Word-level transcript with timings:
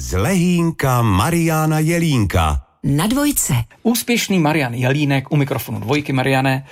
z 0.00 0.12
Lehínka 0.16 1.02
Mariana 1.02 1.78
Jelínka. 1.78 2.66
Na 2.84 3.06
dvojce. 3.06 3.54
Úspěšný 3.82 4.38
Marian 4.38 4.74
Jelínek 4.74 5.32
u 5.32 5.36
mikrofonu 5.36 5.80
dvojky. 5.80 6.12
Mariane, 6.12 6.66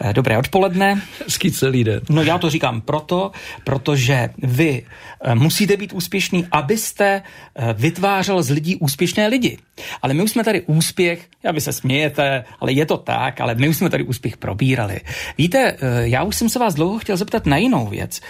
eh, 0.00 0.12
dobré 0.12 0.38
odpoledne. 0.38 1.02
Hezký 1.24 1.52
celý 1.52 1.84
den. 1.84 2.00
No 2.10 2.22
já 2.22 2.38
to 2.38 2.50
říkám 2.50 2.80
proto, 2.80 3.32
protože 3.64 4.28
vy 4.38 4.82
eh, 5.20 5.34
musíte 5.34 5.76
být 5.76 5.92
úspěšný, 5.92 6.46
abyste 6.52 7.22
eh, 7.56 7.72
vytvářel 7.72 8.42
z 8.42 8.50
lidí 8.50 8.76
úspěšné 8.76 9.26
lidi. 9.26 9.58
Ale 10.02 10.14
my 10.14 10.22
už 10.22 10.30
jsme 10.30 10.44
tady 10.44 10.62
úspěch, 10.62 11.28
já 11.42 11.52
vy 11.52 11.60
se 11.60 11.72
smějete, 11.72 12.44
ale 12.60 12.72
je 12.72 12.86
to 12.86 12.96
tak, 12.96 13.40
ale 13.40 13.54
my 13.54 13.68
už 13.68 13.76
jsme 13.76 13.90
tady 13.90 14.04
úspěch 14.04 14.36
probírali. 14.36 15.00
Víte, 15.38 15.76
já 16.00 16.22
už 16.22 16.36
jsem 16.36 16.48
se 16.48 16.58
vás 16.58 16.74
dlouho 16.74 16.98
chtěl 16.98 17.16
zeptat 17.16 17.46
na 17.46 17.56
jinou 17.56 17.86
věc. 17.86 18.20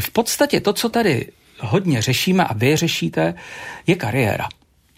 V 0.00 0.10
podstatě 0.10 0.60
to, 0.60 0.72
co 0.72 0.88
tady 0.88 1.26
hodně 1.60 2.02
řešíme 2.02 2.44
a 2.44 2.54
vy 2.54 2.76
řešíte, 2.76 3.34
je 3.86 3.94
kariéra. 3.94 4.48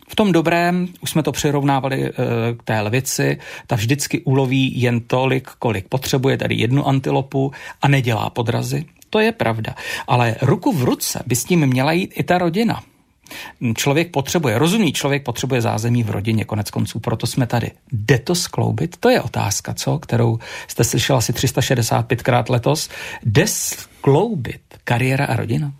V 0.08 0.14
tom 0.14 0.32
dobrém, 0.32 0.88
už 1.00 1.10
jsme 1.10 1.22
to 1.22 1.32
přirovnávali 1.32 2.04
e, 2.04 2.12
k 2.56 2.62
té 2.62 2.80
levici, 2.80 3.38
ta 3.66 3.76
vždycky 3.76 4.20
uloví 4.20 4.80
jen 4.80 5.00
tolik, 5.00 5.50
kolik 5.58 5.88
potřebuje, 5.88 6.36
tady 6.36 6.54
jednu 6.54 6.88
antilopu 6.88 7.52
a 7.82 7.88
nedělá 7.88 8.30
podrazy. 8.30 8.84
To 9.10 9.18
je 9.20 9.32
pravda. 9.32 9.74
Ale 10.06 10.36
ruku 10.42 10.72
v 10.72 10.84
ruce 10.84 11.22
by 11.26 11.36
s 11.36 11.44
tím 11.44 11.66
měla 11.66 11.92
jít 11.92 12.12
i 12.16 12.22
ta 12.22 12.38
rodina. 12.38 12.82
Člověk 13.74 14.10
potřebuje, 14.10 14.58
rozumný 14.58 14.92
člověk 14.92 15.22
potřebuje 15.22 15.60
zázemí 15.60 16.02
v 16.02 16.10
rodině, 16.10 16.44
konec 16.44 16.70
konců, 16.70 17.00
proto 17.00 17.26
jsme 17.26 17.46
tady. 17.46 17.70
Jde 17.92 18.18
to 18.18 18.34
skloubit? 18.34 18.96
To 18.96 19.08
je 19.08 19.20
otázka, 19.20 19.74
co? 19.74 19.98
Kterou 19.98 20.38
jste 20.68 20.84
slyšel 20.84 21.16
asi 21.16 21.32
365krát 21.32 22.44
letos. 22.48 22.88
Jde 23.24 23.46
skloubit 24.02 24.82
kariéra 24.82 25.30
a 25.30 25.38
rodina? 25.38 25.70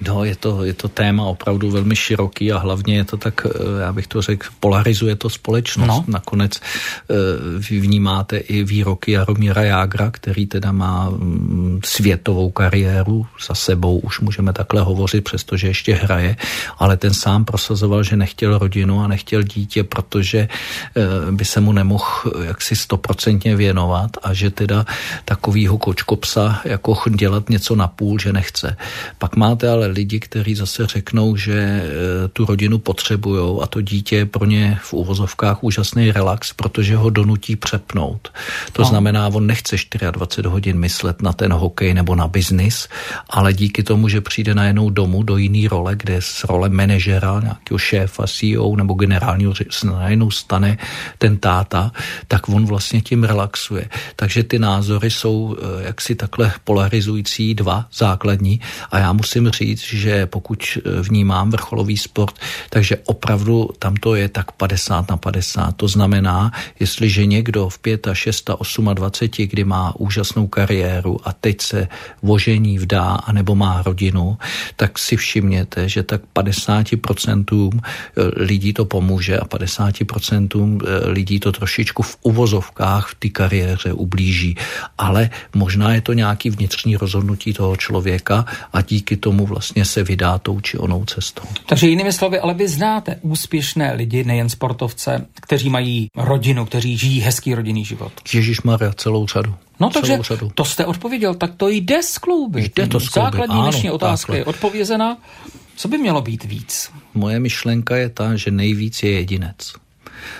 No, 0.00 0.24
je 0.24 0.36
to, 0.36 0.64
je 0.64 0.72
to 0.72 0.88
téma 0.88 1.24
opravdu 1.24 1.70
velmi 1.70 1.96
široký 1.96 2.52
a 2.52 2.58
hlavně 2.58 2.96
je 2.96 3.04
to 3.04 3.16
tak, 3.16 3.46
eh, 3.46 3.80
já 3.80 3.92
bych 3.92 4.06
to 4.06 4.22
řekl, 4.22 4.48
polarizuje 4.60 5.16
to 5.16 5.30
společnost. 5.30 5.88
No. 5.88 6.04
Nakonec 6.08 6.56
eh, 6.56 7.14
vy 7.60 7.80
vnímáte 7.80 8.36
i 8.36 8.64
výroky 8.64 9.12
Jaromíra 9.12 9.62
Jágra, 9.62 10.10
který 10.10 10.46
teda 10.46 10.72
má 10.72 11.10
mm, 11.10 11.80
světovou 11.84 12.50
kariéru 12.50 13.26
za 13.48 13.54
sebou, 13.54 13.98
už 13.98 14.20
můžeme 14.20 14.52
takhle 14.52 14.80
hovořit, 14.80 15.24
přestože 15.24 15.68
ještě 15.68 15.94
hraje, 15.94 16.36
ale 16.78 16.96
ten 16.96 17.14
sám 17.14 17.44
prosazoval, 17.44 18.02
že 18.02 18.16
nechtěl 18.16 18.58
rodinu 18.58 19.00
a 19.00 19.08
nechtěl 19.08 19.42
dítě, 19.42 19.84
protože 19.84 20.48
eh, 20.48 21.32
by 21.32 21.44
se 21.44 21.60
mu 21.60 21.72
nemohl 21.72 22.32
jaksi 22.44 22.76
stoprocentně 22.76 23.56
věnovat 23.56 24.10
a 24.22 24.32
že 24.32 24.50
teda 24.50 24.86
takovýho 25.24 25.78
kočkopsa 25.78 26.60
jako 26.64 26.96
dělat 27.16 27.48
něco 27.50 27.65
na 27.74 27.88
půl, 27.88 28.18
že 28.18 28.32
nechce. 28.32 28.76
Pak 29.18 29.36
máte 29.36 29.68
ale 29.68 29.86
lidi, 29.86 30.20
kteří 30.20 30.54
zase 30.54 30.86
řeknou, 30.86 31.36
že 31.36 31.52
e, 31.52 31.82
tu 32.28 32.44
rodinu 32.44 32.78
potřebují 32.78 33.58
a 33.62 33.66
to 33.66 33.80
dítě 33.80 34.16
je 34.16 34.26
pro 34.26 34.44
ně 34.44 34.78
v 34.82 34.92
úvozovkách 34.92 35.64
úžasný 35.64 36.12
relax, 36.12 36.52
protože 36.52 36.96
ho 36.96 37.10
donutí 37.10 37.56
přepnout. 37.56 38.32
To 38.72 38.82
no. 38.82 38.88
znamená, 38.88 39.28
on 39.28 39.46
nechce 39.46 39.76
24 40.10 40.48
hodin 40.48 40.78
myslet 40.78 41.22
na 41.22 41.32
ten 41.32 41.52
hokej 41.52 41.94
nebo 41.94 42.14
na 42.14 42.28
biznis, 42.28 42.88
ale 43.30 43.52
díky 43.52 43.82
tomu, 43.82 44.08
že 44.08 44.20
přijde 44.20 44.54
na 44.54 44.66
jinou 44.66 44.90
domu 44.90 45.22
do 45.22 45.36
jiné 45.36 45.68
role, 45.68 45.96
kde 45.96 46.22
z 46.22 46.44
role 46.44 46.68
manažera, 46.68 47.40
nějakého 47.40 47.78
šéfa, 47.78 48.26
CEO 48.26 48.76
nebo 48.76 48.94
generálního 48.94 49.54
najednou 49.84 50.30
stane 50.30 50.78
ten 51.18 51.38
táta, 51.38 51.92
tak 52.28 52.48
on 52.48 52.66
vlastně 52.66 53.00
tím 53.00 53.24
relaxuje. 53.24 53.88
Takže 54.16 54.42
ty 54.44 54.58
názory 54.58 55.10
jsou 55.10 55.56
e, 55.56 55.86
jaksi 55.86 56.14
takhle 56.14 56.52
polarizující 56.64 57.54
dva 57.56 57.86
základní 57.92 58.60
a 58.90 58.98
já 58.98 59.12
musím 59.12 59.48
říct, 59.50 59.82
že 59.82 60.26
pokud 60.26 60.60
eh, 60.76 61.02
vnímám 61.02 61.50
vrcholový 61.50 61.96
sport, 61.96 62.38
takže 62.70 62.96
opravdu 63.06 63.70
tam 63.78 63.96
to 63.96 64.14
je 64.14 64.28
tak 64.28 64.52
50 64.52 65.10
na 65.10 65.16
50. 65.16 65.76
To 65.76 65.88
znamená, 65.88 66.52
jestliže 66.80 67.26
někdo 67.26 67.68
v 67.68 67.78
5, 67.78 68.08
6, 68.12 68.50
8 68.58 68.88
a 68.88 68.94
20, 68.94 69.36
kdy 69.36 69.64
má 69.64 69.96
úžasnou 69.96 70.46
kariéru 70.46 71.18
a 71.24 71.32
teď 71.32 71.60
se 71.60 71.88
vožení 72.22 72.78
vdá 72.78 73.04
anebo 73.24 73.54
má 73.54 73.82
rodinu, 73.82 74.38
tak 74.76 74.98
si 74.98 75.16
všimněte, 75.16 75.88
že 75.88 76.02
tak 76.02 76.20
50% 76.34 77.80
eh, 77.80 78.22
lidí 78.36 78.72
to 78.72 78.84
pomůže 78.84 79.38
a 79.38 79.44
50% 79.44 80.80
eh, 80.84 81.10
lidí 81.10 81.40
to 81.40 81.52
trošičku 81.52 82.02
v 82.02 82.16
uvozovkách 82.22 83.08
v 83.08 83.14
té 83.14 83.28
kariéře 83.28 83.92
ublíží. 83.92 84.56
Ale 84.98 85.30
možná 85.54 85.94
je 85.94 86.00
to 86.00 86.12
nějaký 86.12 86.50
vnitřní 86.50 86.96
rozhodnutí 86.96 87.45
toho 87.52 87.76
člověka 87.76 88.44
a 88.72 88.82
díky 88.82 89.16
tomu 89.16 89.46
vlastně 89.46 89.84
se 89.84 90.02
vydá 90.02 90.38
tou 90.38 90.60
či 90.60 90.78
onou 90.78 91.04
cestou. 91.04 91.42
Takže 91.66 91.86
jinými 91.86 92.12
slovy, 92.12 92.40
ale 92.40 92.54
vy 92.54 92.68
znáte 92.68 93.18
úspěšné 93.22 93.92
lidi, 93.94 94.24
nejen 94.24 94.48
sportovce, 94.48 95.26
kteří 95.34 95.70
mají 95.70 96.08
rodinu, 96.16 96.66
kteří 96.66 96.96
žijí 96.96 97.20
hezký 97.20 97.54
rodinný 97.54 97.84
život. 97.84 98.12
Ježíš 98.34 98.62
Maria, 98.62 98.92
celou 98.92 99.26
řadu. 99.26 99.54
No 99.80 99.90
takže 99.90 100.18
řadu. 100.22 100.50
to 100.54 100.64
jste 100.64 100.86
odpověděl, 100.86 101.34
tak 101.34 101.54
to 101.56 101.68
jde 101.68 102.02
skloubit. 102.02 102.76
Jde 102.76 102.86
to 102.86 103.00
skloubit, 103.00 103.32
Základní 103.32 103.62
dnešní 103.62 103.90
otázka 103.90 104.34
je 104.34 104.44
odpovězena. 104.44 105.18
Co 105.76 105.88
by 105.88 105.98
mělo 105.98 106.22
být 106.22 106.44
víc? 106.44 106.90
Moje 107.14 107.40
myšlenka 107.40 107.96
je 107.96 108.08
ta, 108.08 108.36
že 108.36 108.50
nejvíc 108.50 109.02
je 109.02 109.10
jedinec. 109.10 109.72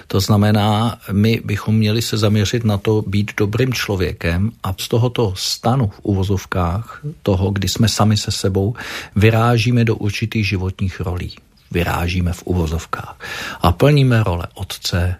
To 0.06 0.20
znamená, 0.20 0.98
my 1.12 1.40
bychom 1.44 1.76
měli 1.76 2.02
se 2.02 2.16
zaměřit 2.16 2.64
na 2.64 2.78
to 2.78 3.02
být 3.06 3.30
dobrým 3.36 3.72
člověkem 3.72 4.50
a 4.62 4.74
z 4.78 4.88
tohoto 4.88 5.32
stanu 5.36 5.88
v 5.88 6.00
uvozovkách, 6.02 7.00
toho, 7.22 7.50
kdy 7.50 7.68
jsme 7.68 7.88
sami 7.88 8.16
se 8.16 8.30
sebou, 8.30 8.74
vyrážíme 9.16 9.84
do 9.84 9.96
určitých 9.96 10.48
životních 10.48 11.00
rolí. 11.00 11.34
Vyrážíme 11.70 12.32
v 12.32 12.42
uvozovkách. 12.44 13.16
A 13.60 13.72
plníme 13.72 14.22
role 14.22 14.46
otce, 14.54 15.16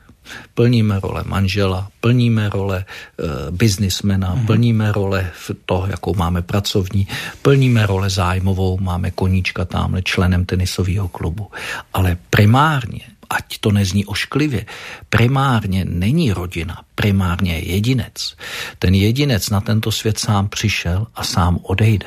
plníme 0.55 1.01
role 1.01 1.23
manžela, 1.27 1.89
plníme 2.01 2.49
role 2.49 2.85
e, 2.85 3.51
biznismena, 3.51 4.35
mm. 4.35 4.47
plníme 4.47 4.93
role 4.93 5.31
v 5.35 5.51
to, 5.67 5.87
jakou 5.91 6.15
máme 6.15 6.43
pracovní, 6.43 7.07
plníme 7.43 7.87
role 7.87 8.11
zájmovou, 8.11 8.79
máme 8.81 9.11
koníčka 9.11 9.65
tamhle 9.65 10.03
členem 10.03 10.45
tenisového 10.45 11.09
klubu. 11.09 11.51
Ale 11.93 12.17
primárně 12.31 13.16
ať 13.37 13.59
to 13.59 13.73
nezní 13.73 14.05
ošklivě, 14.05 14.67
primárně 15.09 15.85
není 15.85 16.33
rodina, 16.33 16.83
primárně 16.95 17.53
je 17.53 17.73
jedinec. 17.75 18.37
Ten 18.79 18.95
jedinec 18.95 19.51
na 19.51 19.61
tento 19.61 19.93
svět 19.93 20.19
sám 20.19 20.49
přišel 20.49 21.07
a 21.15 21.25
sám 21.25 21.59
odejde. 21.63 22.07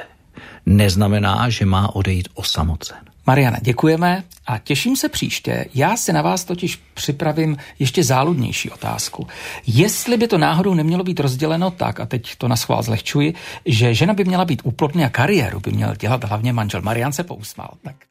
Neznamená, 0.65 1.49
že 1.49 1.65
má 1.65 1.95
odejít 1.95 2.27
osamocen. 2.33 2.97
Mariana, 3.27 3.57
děkujeme 3.61 4.23
a 4.47 4.57
těším 4.57 4.95
se 4.95 5.09
příště. 5.09 5.65
Já 5.73 5.97
si 5.97 6.13
na 6.13 6.21
vás 6.21 6.43
totiž 6.43 6.79
připravím 6.93 7.57
ještě 7.79 8.03
záludnější 8.03 8.69
otázku. 8.69 9.27
Jestli 9.67 10.17
by 10.17 10.27
to 10.27 10.37
náhodou 10.37 10.73
nemělo 10.73 11.03
být 11.03 11.19
rozděleno 11.19 11.71
tak, 11.71 11.99
a 11.99 12.05
teď 12.05 12.35
to 12.37 12.47
na 12.47 12.55
schvál 12.55 12.83
zlehčuji, 12.83 13.33
že 13.65 13.93
žena 13.93 14.13
by 14.13 14.23
měla 14.23 14.45
být 14.45 14.61
úplodně 14.63 15.05
a 15.05 15.09
kariéru 15.09 15.59
by 15.59 15.71
měl 15.71 15.95
dělat 15.95 16.23
hlavně 16.23 16.53
manžel. 16.53 16.81
Marian 16.81 17.13
se 17.13 17.23
pousmál. 17.23 17.77
Tak. 17.83 17.95